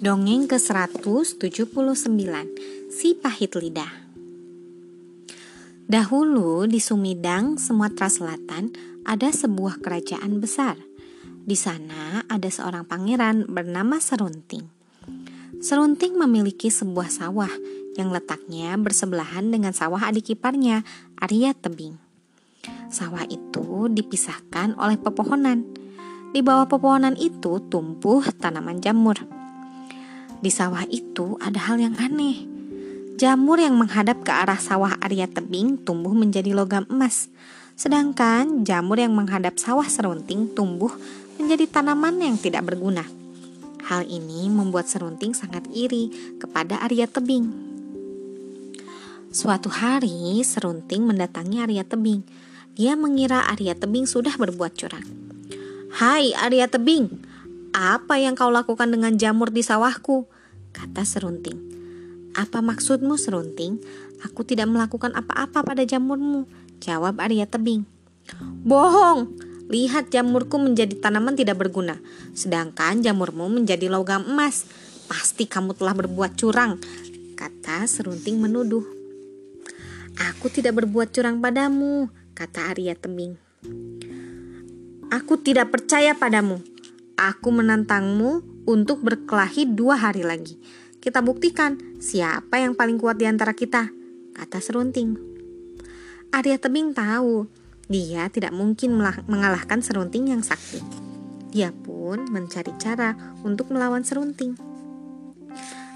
[0.00, 2.24] Dongeng ke-179
[2.88, 3.92] Si Pahit Lidah
[5.84, 8.72] Dahulu di Sumedang, Sumatera Selatan,
[9.04, 10.80] ada sebuah kerajaan besar.
[11.44, 14.64] Di sana ada seorang pangeran bernama Serunting.
[15.60, 17.52] Serunting memiliki sebuah sawah
[18.00, 20.80] yang letaknya bersebelahan dengan sawah adik iparnya,
[21.20, 22.00] Arya Tebing.
[22.88, 25.68] Sawah itu dipisahkan oleh pepohonan.
[26.32, 29.39] Di bawah pepohonan itu tumbuh tanaman jamur.
[30.40, 32.48] Di sawah itu ada hal yang aneh.
[33.20, 37.28] Jamur yang menghadap ke arah sawah Arya Tebing tumbuh menjadi logam emas.
[37.76, 40.88] Sedangkan jamur yang menghadap sawah serunting tumbuh
[41.36, 43.04] menjadi tanaman yang tidak berguna.
[43.84, 46.08] Hal ini membuat serunting sangat iri
[46.40, 47.68] kepada Arya Tebing.
[49.28, 52.24] Suatu hari, serunting mendatangi Arya Tebing.
[52.80, 55.04] Dia mengira Arya Tebing sudah berbuat curang.
[56.00, 57.29] Hai Arya Tebing,
[57.70, 60.26] apa yang kau lakukan dengan jamur di sawahku?
[60.74, 61.58] Kata Serunting.
[62.34, 63.78] Apa maksudmu Serunting?
[64.26, 66.50] Aku tidak melakukan apa-apa pada jamurmu,
[66.82, 67.86] jawab Arya Tebing.
[68.66, 69.32] Bohong,
[69.70, 71.98] lihat jamurku menjadi tanaman tidak berguna,
[72.36, 74.68] sedangkan jamurmu menjadi logam emas.
[75.08, 76.78] Pasti kamu telah berbuat curang,
[77.34, 78.84] kata Serunting menuduh.
[80.34, 83.38] Aku tidak berbuat curang padamu, kata Arya Tebing.
[85.10, 86.62] Aku tidak percaya padamu.
[87.20, 90.56] Aku menantangmu untuk berkelahi dua hari lagi.
[91.04, 93.92] Kita buktikan siapa yang paling kuat di antara kita,
[94.32, 95.20] kata Serunting.
[96.32, 97.44] Arya Tebing tahu
[97.92, 98.96] dia tidak mungkin
[99.28, 100.80] mengalahkan Serunting yang sakti.
[101.52, 103.12] Dia pun mencari cara
[103.44, 104.56] untuk melawan Serunting.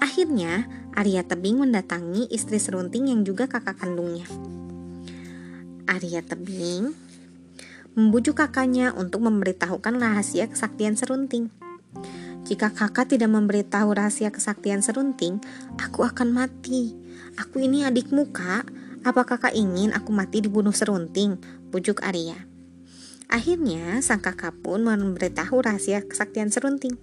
[0.00, 0.64] Akhirnya,
[0.96, 4.24] Arya Tebing mendatangi istri Serunting yang juga kakak kandungnya.
[5.84, 7.09] Arya Tebing
[7.98, 11.50] membujuk kakaknya untuk memberitahukan rahasia kesaktian serunting.
[12.46, 15.38] Jika kakak tidak memberitahu rahasia kesaktian serunting,
[15.78, 16.96] aku akan mati.
[17.38, 18.66] Aku ini adikmu, Kak.
[19.06, 21.38] Apa kakak ingin aku mati dibunuh serunting?
[21.70, 22.36] Bujuk Arya.
[23.30, 26.98] Akhirnya, sang kakak pun memberitahu rahasia kesaktian serunting.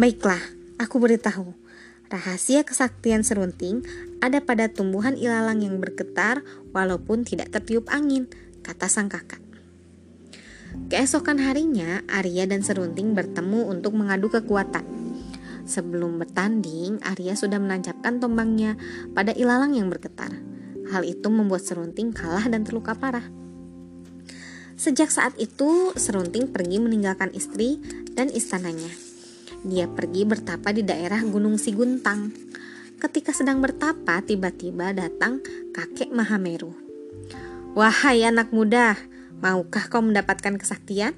[0.00, 0.40] Baiklah,
[0.80, 1.52] aku beritahu.
[2.08, 3.84] Rahasia kesaktian serunting
[4.24, 6.40] ada pada tumbuhan ilalang yang bergetar
[6.72, 8.32] walaupun tidak tertiup angin,
[8.64, 9.43] kata sang kakak.
[10.90, 14.84] Keesokan harinya, Arya dan Serunting bertemu untuk mengadu kekuatan.
[15.64, 18.76] Sebelum bertanding, Arya sudah menancapkan tombangnya
[19.16, 20.28] pada ilalang yang bergetar.
[20.92, 23.24] Hal itu membuat Serunting kalah dan terluka parah.
[24.76, 27.80] Sejak saat itu, Serunting pergi meninggalkan istri
[28.12, 28.90] dan istananya.
[29.64, 32.28] Dia pergi bertapa di daerah Gunung Siguntang.
[33.00, 35.40] Ketika sedang bertapa, tiba-tiba datang
[35.72, 36.76] kakek Mahameru.
[37.72, 39.00] Wahai anak muda,
[39.44, 41.12] Maukah kau mendapatkan kesaktian?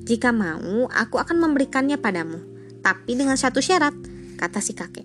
[0.00, 2.40] Jika mau, aku akan memberikannya padamu.
[2.80, 3.92] Tapi dengan satu syarat,
[4.40, 5.04] kata si kakek.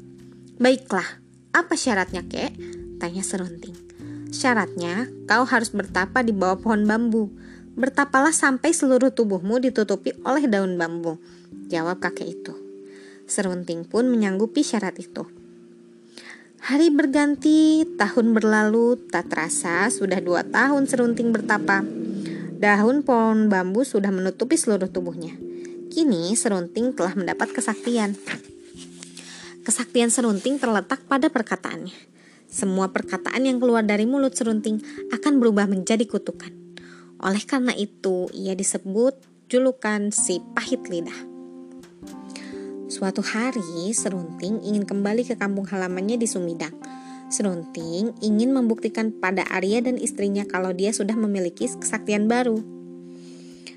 [0.56, 1.20] Baiklah,
[1.52, 2.56] apa syaratnya, kek?
[2.96, 3.76] Tanya serunting.
[4.32, 7.28] Syaratnya, kau harus bertapa di bawah pohon bambu.
[7.76, 11.20] Bertapalah sampai seluruh tubuhmu ditutupi oleh daun bambu.
[11.68, 12.56] Jawab kakek itu.
[13.28, 15.28] Serunting pun menyanggupi syarat itu.
[16.64, 22.01] Hari berganti, tahun berlalu, tak terasa sudah dua tahun serunting bertapa.
[22.62, 25.34] Daun pohon bambu sudah menutupi seluruh tubuhnya.
[25.90, 28.14] Kini serunting telah mendapat kesaktian.
[29.66, 31.98] Kesaktian serunting terletak pada perkataannya.
[32.46, 34.78] Semua perkataan yang keluar dari mulut serunting
[35.10, 36.54] akan berubah menjadi kutukan.
[37.26, 39.18] Oleh karena itu, ia disebut
[39.50, 41.18] julukan si pahit lidah.
[42.94, 46.78] Suatu hari, Serunting ingin kembali ke kampung halamannya di Sumedang
[47.32, 52.60] Serunting ingin membuktikan pada Arya dan istrinya kalau dia sudah memiliki kesaktian baru.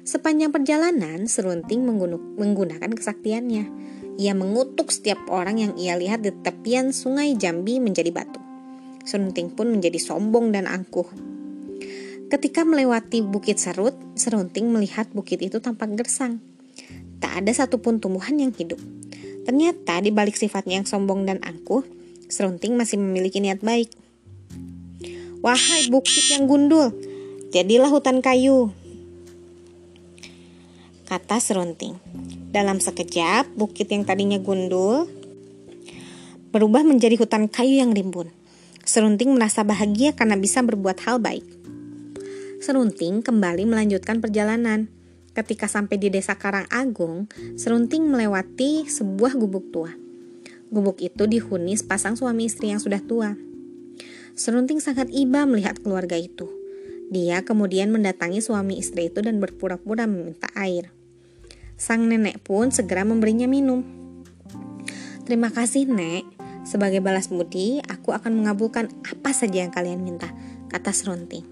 [0.02, 1.86] Sepanjang perjalanan, Serunting
[2.34, 3.64] menggunakan kesaktiannya.
[4.18, 8.42] Ia mengutuk setiap orang yang ia lihat di tepian sungai Jambi menjadi batu.
[9.06, 11.06] Serunting pun menjadi sombong dan angkuh.
[12.34, 16.42] Ketika melewati Bukit Serut, Serunting melihat bukit itu tampak gersang.
[17.22, 18.82] Tak ada satupun tumbuhan yang hidup.
[19.46, 21.86] Ternyata di balik sifatnya yang sombong dan angkuh,
[22.28, 23.92] Serunting masih memiliki niat baik.
[25.44, 26.92] Wahai bukit yang gundul,
[27.52, 28.72] jadilah hutan kayu.
[31.04, 32.00] Kata Serunting.
[32.48, 35.04] Dalam sekejap, bukit yang tadinya gundul
[36.54, 38.30] berubah menjadi hutan kayu yang rimbun.
[38.86, 41.42] Serunting merasa bahagia karena bisa berbuat hal baik.
[42.62, 44.86] Serunting kembali melanjutkan perjalanan.
[45.34, 47.26] Ketika sampai di desa Karang Agung,
[47.58, 50.03] Serunting melewati sebuah gubuk tua.
[50.74, 53.38] Gubuk itu dihuni sepasang suami istri yang sudah tua.
[54.34, 56.50] Serunting sangat iba melihat keluarga itu.
[57.14, 60.90] Dia kemudian mendatangi suami istri itu dan berpura-pura meminta air.
[61.78, 63.86] Sang nenek pun segera memberinya minum.
[65.22, 66.26] Terima kasih, Nek.
[66.66, 70.34] Sebagai balas budi, aku akan mengabulkan apa saja yang kalian minta,
[70.74, 71.46] kata Serunting.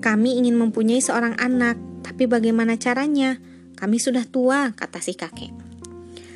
[0.00, 3.36] Kami ingin mempunyai seorang anak, tapi bagaimana caranya?
[3.76, 5.63] Kami sudah tua, kata si kakek.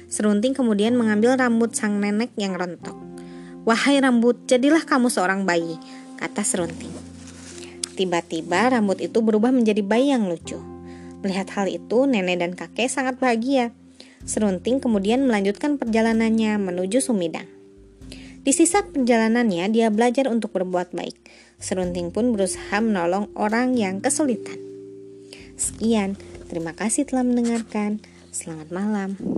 [0.09, 2.97] Serunting kemudian mengambil rambut sang nenek yang rontok.
[3.69, 5.77] Wahai rambut, jadilah kamu seorang bayi,
[6.17, 6.91] kata Serunting.
[7.93, 10.57] Tiba-tiba rambut itu berubah menjadi bayi yang lucu.
[11.21, 13.77] Melihat hal itu, nenek dan kakek sangat bahagia.
[14.25, 17.47] Serunting kemudian melanjutkan perjalanannya menuju Sumedang.
[18.49, 21.21] Di sisa perjalanannya, dia belajar untuk berbuat baik.
[21.61, 24.57] Serunting pun berusaha menolong orang yang kesulitan.
[25.59, 26.17] Sekian,
[26.49, 28.01] terima kasih telah mendengarkan.
[28.33, 29.38] Selamat malam.